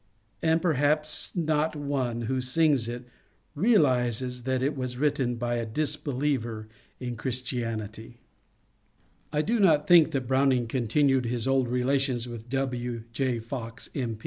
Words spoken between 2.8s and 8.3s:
it realizes that it was written by a disbeliever in Christianity.